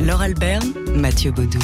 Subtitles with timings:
[0.00, 1.58] Laure Alberne, Mathieu Baudou.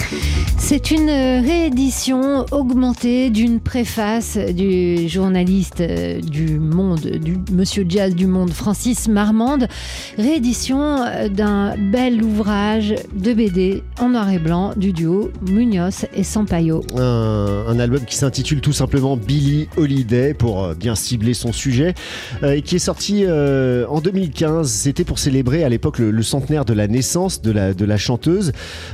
[0.58, 8.26] C'est une réédition augmentée d'une préface du journaliste euh, du Monde, du Monsieur Jazz du
[8.26, 9.68] Monde, Francis Marmande.
[10.16, 16.24] Réédition euh, d'un bel ouvrage de BD en noir et blanc du duo Munoz et
[16.24, 16.82] Sampaio.
[16.96, 21.94] Un, un album qui s'intitule tout simplement Billy Holiday pour euh, bien cibler son sujet
[22.42, 24.70] euh, et qui est sorti euh, en 2015.
[24.70, 27.96] C'était pour célébrer à l'époque le, le centenaire de la naissance de la, de la
[28.04, 28.52] chanteuse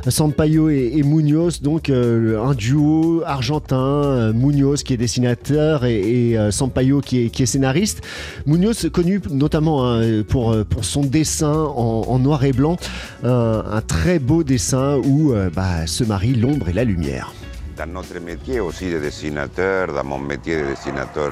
[0.08, 3.76] Sampaio et, et Munoz, donc euh, un duo argentin.
[3.76, 8.02] euh, Munoz qui est dessinateur et, et euh, Sampaio qui est, scénariste.
[8.46, 12.76] Munoz connu notamment hein, pour, pour son dessin en, noir et blanc,
[13.24, 17.32] un, très beau dessin où bah, se marient l'ombre et la lumière.
[17.76, 21.30] Dans notre métier aussi de dessinateur, dans mon métier de dessinateur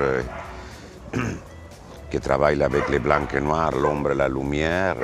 [2.10, 4.96] qui travaille avec les blancs et noirs, l'ombre et la lumière,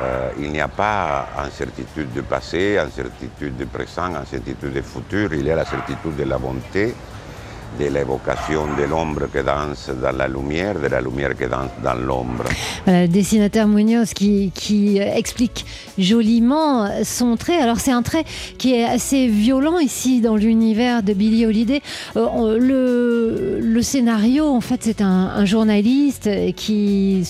[0.00, 5.46] euh, il n'y a pas incertitude du passé, incertitude du présent, incertitude du futur, il
[5.46, 6.94] y a la certitude de la bonté,
[7.78, 11.94] de l'évocation de l'ombre qui danse dans la lumière, de la lumière qui danse dans
[11.94, 12.44] l'ombre.
[12.84, 14.52] Voilà, dessinateur Munoz qui,
[15.00, 15.64] euh, explique
[15.98, 17.56] joliment son trait.
[17.56, 18.24] Alors c'est un trait
[18.58, 21.82] qui est assez violent ici dans l'univers de Billie Holiday.
[22.16, 27.28] Euh, le, scénario, en fait, c'est un, journaliste qui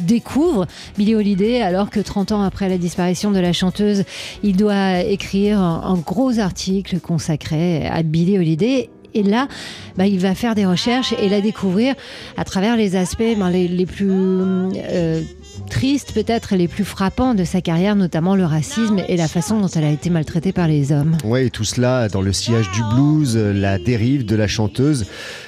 [0.00, 0.66] découvre
[0.96, 4.04] Billie Holiday alors que 30 ans après la disparition de la chanteuse,
[4.42, 8.88] il doit écrire un, un gros article consacré à Billie Holiday.
[9.14, 9.48] Et là,
[9.96, 11.94] bah, il va faire des recherches et la découvrir
[12.36, 15.22] à travers les aspects ben, les, plus euh,
[15.68, 19.68] tristes, peut-être les plus frappants de sa carrière, notamment le racisme et la façon dont
[19.68, 21.16] elle a été maltraitée par les hommes.
[21.38, 25.06] Et tout cela dans le sillage du blues, euh, la dérive de la chanteuse,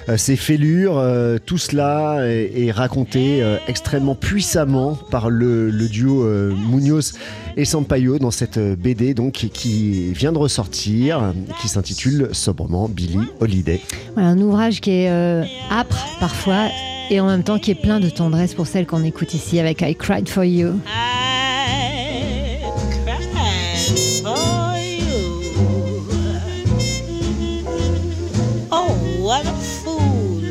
[0.08, 6.24] euh, ses fêlures, euh, tout cela est, raconté extrêmement puissamment par le, le duo
[6.68, 7.12] Munoz
[7.56, 13.80] et Sampaio dans cette BD donc qui vient de ressortir, qui s'intitule sobrement Billy Holiday.
[14.14, 16.68] Voilà, un ouvrage qui est euh, âpre parfois
[17.10, 19.82] et en même temps qui est plein de tendresse pour celle qu'on écoute ici avec
[19.82, 20.80] I Cried for You.
[20.86, 22.60] I
[23.04, 25.04] cried for you.
[28.70, 30.42] Oh, what a fool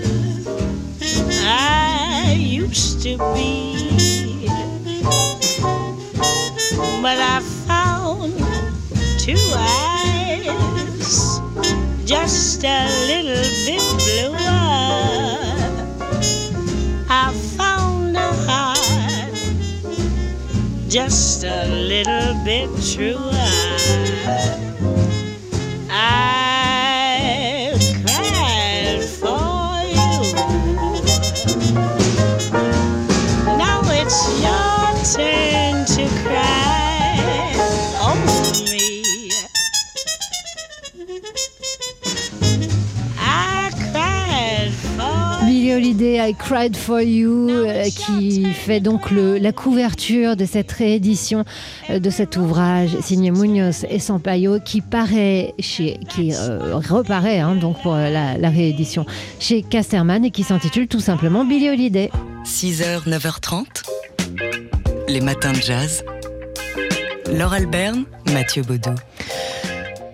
[1.46, 3.74] I used to be.
[7.02, 8.34] But I found
[9.20, 10.48] two eyes
[12.06, 14.38] just a little bit bluer.
[14.40, 15.03] I
[20.94, 24.73] just a little bit truer.
[45.74, 50.72] Billie Holiday, I Cried for You, euh, qui fait donc le- la couverture de cette
[50.72, 51.46] réédition
[51.90, 57.56] euh, de cet ouvrage signé Munoz et Sampaio, qui paraît chez, qui euh, reparaît hein,
[57.56, 59.06] donc pour la, la réédition
[59.40, 62.12] chez Casterman et qui s'intitule tout simplement Billie Holiday.
[62.46, 63.66] 6h, 9h30,
[65.08, 66.04] les matins de jazz.
[67.32, 68.92] Laure Alberne, Mathieu Baudou.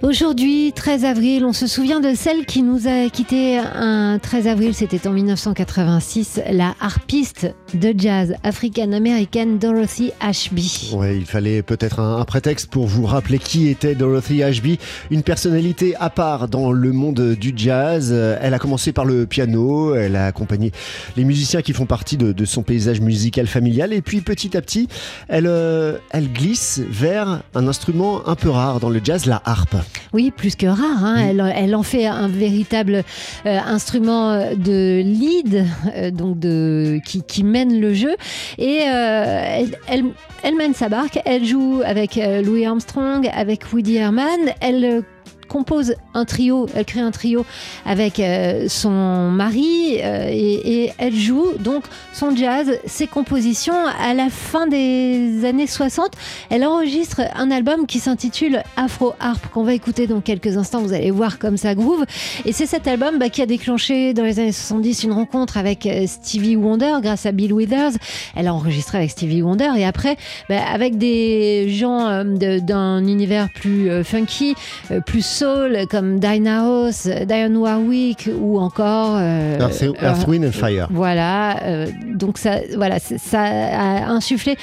[0.01, 4.73] Aujourd'hui, 13 avril, on se souvient de celle qui nous a quitté un 13 avril,
[4.73, 10.91] c'était en 1986, la harpiste de jazz africaine-américaine Dorothy Ashby.
[10.95, 14.79] Ouais, il fallait peut-être un, un prétexte pour vous rappeler qui était Dorothy Ashby,
[15.11, 18.09] une personnalité à part dans le monde du jazz.
[18.11, 20.71] Euh, Elle a commencé par le piano, elle a accompagné
[21.17, 24.61] les musiciens qui font partie de, de son paysage musical familial, et puis petit à
[24.61, 24.87] petit,
[25.27, 29.75] elle, euh, elle glisse vers un instrument un peu rare dans le jazz, la harpe.
[30.13, 31.03] Oui, plus que rare.
[31.03, 31.15] hein.
[31.19, 33.03] Elle, elle en fait un véritable
[33.45, 35.65] euh, instrument de lead,
[35.95, 38.15] euh, donc de, qui, qui mène le jeu.
[38.57, 40.13] Et euh, elle,
[40.43, 41.19] elle- mène sa barque.
[41.25, 44.39] Elle joue avec euh, Louis Armstrong, avec Woody Herman.
[44.61, 45.01] Elle euh,
[45.49, 47.45] compose un trio, elle crée un trio
[47.85, 53.73] avec euh, son mari euh, et, elle joue donc son jazz, ses compositions.
[53.99, 56.11] À la fin des années 60,
[56.49, 60.81] elle enregistre un album qui s'intitule Afro Harp qu'on va écouter dans quelques instants.
[60.81, 62.05] Vous allez voir comme ça groove.
[62.45, 65.85] Et c'est cet album bah, qui a déclenché dans les années 70 une rencontre avec
[65.85, 67.97] euh, Stevie Wonder grâce à Bill Withers.
[68.35, 70.15] Elle a enregistré avec Stevie Wonder et après
[70.47, 74.55] bah, avec des gens d'un univers plus funky,
[75.05, 80.87] plus soul comme Dinah Ross, Diane Warwick ou encore euh, Earth, Earth, Wind and Fire.
[80.91, 84.57] Voilà, euh, donc ça, voilà, ça a insufflé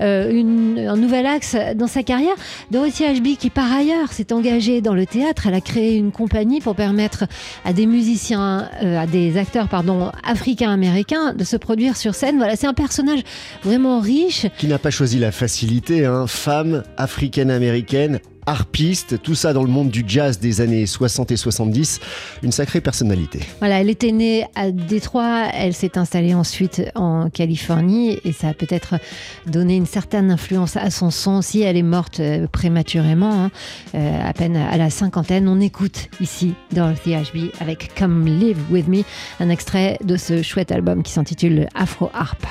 [0.00, 2.34] euh, une- un nouvel axe dans sa carrière.
[2.70, 6.60] Dorothy Ashby, qui par ailleurs s'est engagée dans le théâtre, elle a créé une compagnie
[6.60, 7.24] pour permettre
[7.64, 12.36] à des musiciens, euh, à des acteurs, pardon, africains-américains de se produire sur scène.
[12.38, 13.20] Voilà, c'est un personnage
[13.64, 14.46] vraiment riche.
[14.58, 16.26] Qui n'a pas choisi la facilité, hein.
[16.26, 22.00] femme africaine-américaine, harpiste, tout ça dans le monde du jazz des années 60 et 70.
[22.42, 23.40] Une sacrée personnalité.
[23.60, 28.54] Voilà, elle était née à Détroit, elle s'est installée ensuite en Californie et ça a
[28.54, 28.94] peut-être
[29.46, 31.62] donné une certaine influence à son son aussi.
[31.62, 33.50] Elle est morte euh, prématurément, hein,
[33.94, 35.48] euh, à peine à la cinquantaine.
[35.48, 39.02] On écoute ici Dorothy Ashby avec Come Live With Me,
[39.40, 42.44] un extrait de ce chouette album qui s'intitule Afro Harp.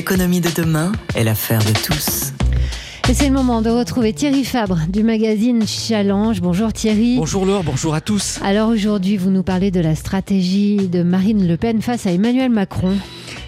[0.00, 2.32] L'économie de demain est l'affaire de tous.
[3.10, 6.40] Et c'est le moment de retrouver Thierry Fabre du magazine Challenge.
[6.40, 7.18] Bonjour Thierry.
[7.18, 8.40] Bonjour Laure, bonjour à tous.
[8.42, 12.48] Alors aujourd'hui, vous nous parlez de la stratégie de Marine Le Pen face à Emmanuel
[12.48, 12.96] Macron.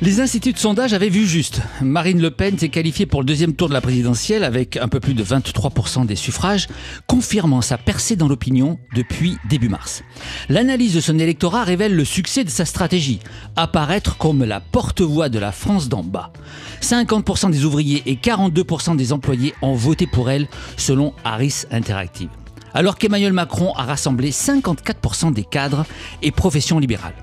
[0.02, 1.60] Les instituts de sondage avaient vu juste.
[1.80, 4.98] Marine Le Pen s'est qualifiée pour le deuxième tour de la présidentielle avec un peu
[4.98, 6.66] plus de 23% des suffrages,
[7.06, 10.02] confirmant sa percée dans l'opinion depuis début mars.
[10.48, 13.20] L'analyse de son électorat révèle le succès de sa stratégie,
[13.54, 16.32] apparaître comme la porte-voix de la France d'en bas.
[16.80, 22.30] 50% des ouvriers et 42% des employés ont voté pour elle, selon Harris Interactive.
[22.74, 25.86] Alors qu'Emmanuel Macron a rassemblé 54% des cadres
[26.22, 27.14] et professions libérales.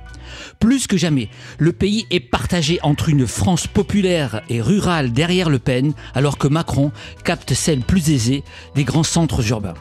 [0.60, 5.60] Plus que jamais, le pays est partagé entre une France populaire et rurale derrière Le
[5.60, 6.92] Pen, alors que Macron
[7.24, 8.44] capte celle plus aisée
[8.76, 9.76] des grands centres urbains.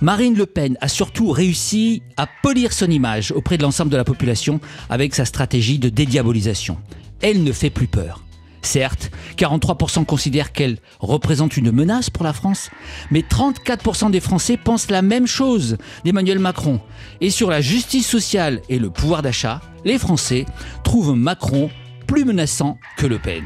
[0.00, 4.04] Marine Le Pen a surtout réussi à polir son image auprès de l'ensemble de la
[4.04, 6.78] population avec sa stratégie de dédiabolisation.
[7.20, 8.25] Elle ne fait plus peur.
[8.66, 12.68] Certes, 43% considèrent qu'elle représente une menace pour la France,
[13.12, 16.80] mais 34% des Français pensent la même chose d'Emmanuel Macron.
[17.20, 20.46] Et sur la justice sociale et le pouvoir d'achat, les Français
[20.82, 21.70] trouvent Macron
[22.08, 23.44] plus menaçant que Le Pen.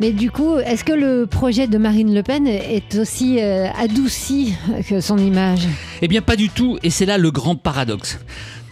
[0.00, 4.54] Mais du coup, est-ce que le projet de Marine Le Pen est aussi euh, adouci
[4.88, 5.66] que son image?
[6.00, 8.18] Eh bien pas du tout, et c'est là le grand paradoxe.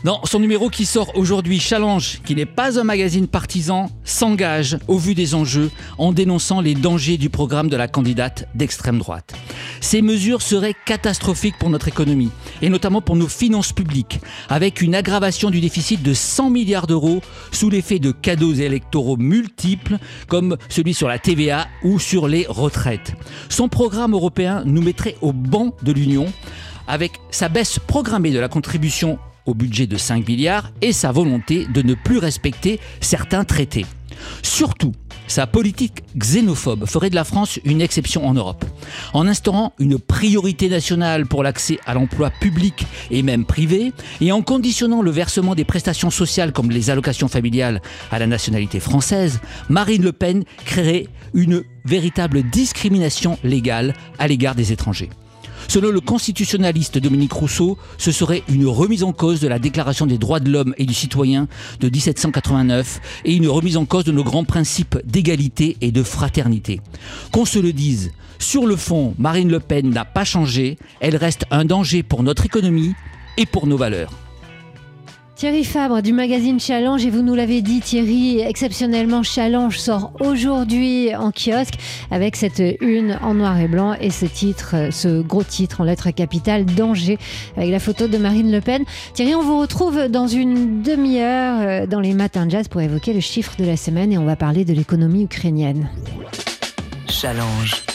[0.05, 4.99] Dans son numéro qui sort aujourd'hui, Challenge, qui n'est pas un magazine partisan, s'engage au
[4.99, 9.33] vu des enjeux en dénonçant les dangers du programme de la candidate d'extrême droite.
[9.81, 12.31] Ces mesures seraient catastrophiques pour notre économie
[12.61, 14.21] et notamment pour nos finances publiques,
[14.51, 19.97] avec une aggravation du déficit de 100 milliards d'euros sous l'effet de cadeaux électoraux multiples
[20.29, 23.15] comme celui sur la TVA ou sur les retraites.
[23.49, 26.27] Son programme européen nous mettrait au banc de l'Union
[26.87, 31.67] avec sa baisse programmée de la contribution au budget de 5 milliards et sa volonté
[31.67, 33.87] de ne plus respecter certains traités.
[34.43, 34.93] Surtout,
[35.27, 38.65] sa politique xénophobe ferait de la France une exception en Europe.
[39.15, 44.43] En instaurant une priorité nationale pour l'accès à l'emploi public et même privé, et en
[44.43, 50.03] conditionnant le versement des prestations sociales comme les allocations familiales à la nationalité française, Marine
[50.03, 55.11] Le Pen créerait une véritable discrimination légale à l'égard des étrangers.
[55.75, 60.19] Selon le constitutionnaliste Dominique Rousseau, ce serait une remise en cause de la Déclaration des
[60.19, 61.49] droits de l'homme et du citoyen
[61.81, 66.81] de 1789 et une remise en cause de nos grands principes d'égalité et de fraternité.
[67.33, 71.45] Qu'on se le dise, sur le fond, Marine Le Pen n'a pas changé, elle reste
[71.51, 72.95] un danger pour notre économie
[73.37, 74.13] et pour nos valeurs.
[75.37, 81.15] Thierry Fabre du magazine Challenge, et vous nous l'avez dit Thierry, exceptionnellement Challenge sort aujourd'hui
[81.17, 81.75] en kiosque
[82.13, 86.13] avec cette une en noir et blanc et ce titre, ce gros titre en lettres
[86.13, 87.19] capitales, Danger,
[87.57, 88.85] avec la photo de Marine Le Pen.
[89.13, 93.21] Thierry, on vous retrouve dans une demi-heure euh, dans les matins jazz pour évoquer le
[93.21, 95.89] chiffre de la semaine et on va parler de l'économie ukrainienne.
[97.09, 97.94] Challenge.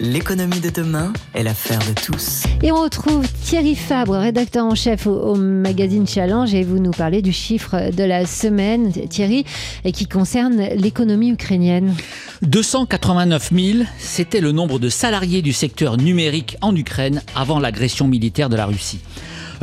[0.00, 2.42] L'économie de demain est l'affaire de tous.
[2.64, 6.90] Et on retrouve Thierry Fabre, rédacteur en chef au, au magazine Challenge, et vous nous
[6.90, 9.44] parlez du chiffre de la semaine, Thierry,
[9.84, 11.94] et qui concerne l'économie ukrainienne.
[12.42, 18.48] 289 000, c'était le nombre de salariés du secteur numérique en Ukraine avant l'agression militaire
[18.48, 18.98] de la Russie.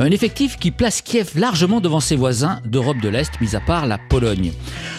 [0.02, 3.86] Un effectif qui place Kiev largement devant ses voisins d'Europe de l'Est, mis à part
[3.86, 4.50] la Pologne.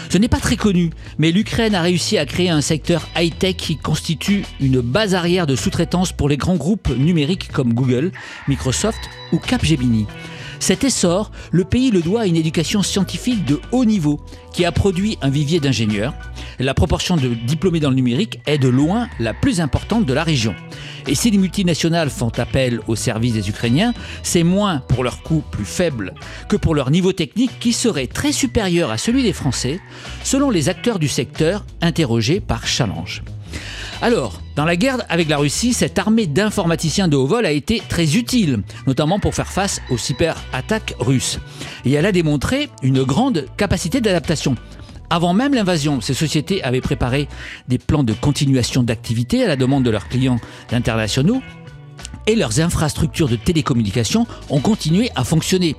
[0.10, 3.76] Ce n'est pas très connu, mais l'Ukraine a réussi à créer un secteur high-tech qui
[3.76, 8.14] constitue une base arrière de sous-traitance pour les grands groupes numériques comme Google,
[8.48, 10.08] Microsoft ou Capgemini.
[10.64, 14.22] Cet essor, le pays le doit à une éducation scientifique de haut niveau
[14.54, 16.14] qui a produit un vivier d'ingénieurs.
[16.58, 20.24] La proportion de diplômés dans le numérique est de loin la plus importante de la
[20.24, 20.56] région.
[21.06, 23.94] Et si les multinationales font appel aux services des Ukrainiens,
[24.24, 26.14] c'est moins pour leur coût plus faible
[26.48, 29.82] que pour leur niveau technique qui serait très supérieur à celui des Français,
[30.24, 33.22] selon les acteurs du secteur interrogés par Challenge.
[34.04, 37.82] Alors, dans la guerre avec la Russie, cette armée d'informaticiens de haut vol a été
[37.88, 41.40] très utile, notamment pour faire face aux cyberattaques russes.
[41.86, 44.58] Et elle a démontré une grande capacité d'adaptation.
[45.10, 47.30] Avant même l'invasion, ces sociétés avaient préparé
[47.70, 50.42] des plans de continuation d'activité à la demande de leurs clients
[50.74, 51.42] internationaux
[52.28, 55.78] et leurs infrastructures de télécommunications ont continué à fonctionner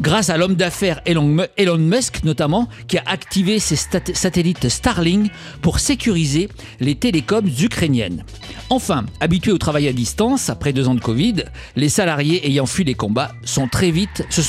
[0.00, 3.76] grâce à l'homme d'affaires Elon, Musk notamment, qui a activé ses
[4.14, 5.30] satellites Starlink
[5.62, 6.48] pour sécuriser
[6.80, 8.24] les télécoms ukrainiennes.
[8.70, 11.44] Enfin, habitués au travail à distance après deux ans de Covid,
[11.76, 13.68] les salariés ayant fui les combats se sont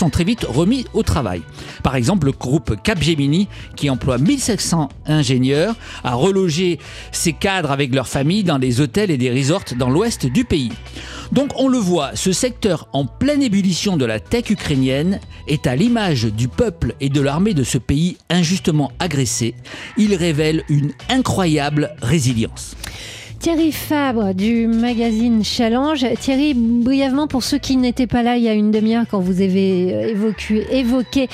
[0.09, 1.41] très vite remis au travail.
[1.83, 6.79] Par exemple, le groupe Capgemini, qui emploie 1700 ingénieurs, a relogé
[7.11, 10.71] ses cadres avec leurs familles dans des hôtels et des resorts dans l'ouest du pays.
[11.31, 15.75] Donc on le voit, ce secteur en pleine ébullition de la tech ukrainienne est à
[15.75, 19.55] l'image du peuple et de l'armée de ce pays injustement agressé.
[19.97, 22.75] Il révèle une incroyable résilience.
[23.41, 26.05] Thierry Fabre du magazine Challenge.
[26.19, 29.41] Thierry, brièvement, pour ceux qui n'étaient pas là il y a une demi-heure quand vous
[29.41, 31.27] avez euh, évoqué, évoqué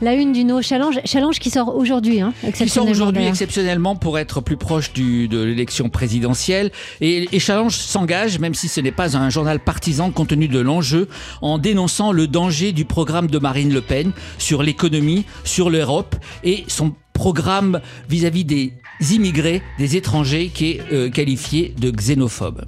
[0.00, 4.18] la une du No Challenge, Challenge qui sort aujourd'hui, hein, qui sort aujourd'hui exceptionnellement pour
[4.18, 6.72] être plus proche du- de l'élection présidentielle.
[7.00, 10.58] Et, et Challenge s'engage, même si ce n'est pas un journal partisan compte tenu de
[10.58, 11.06] l'enjeu,
[11.42, 16.64] en dénonçant le danger du programme de Marine Le Pen sur l'économie, sur l'Europe et
[16.66, 18.72] son programme vis-à-vis des
[19.10, 22.64] immigrés, des étrangers, qui est euh, qualifié de xénophobe.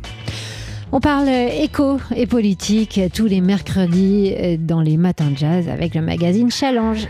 [0.92, 5.94] On parle éco et politique tous les mercredis euh, dans les matins de jazz avec
[5.94, 7.08] le magazine Challenge.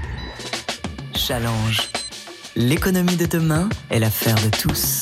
[1.14, 1.90] Challenge.
[2.56, 5.00] L'économie de demain est l'affaire de tous.